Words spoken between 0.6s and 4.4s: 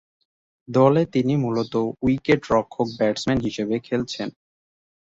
দলে তিনি মূলতঃ উইকেট-রক্ষক-ব্যাটসম্যান হিসেবে খেলছেন।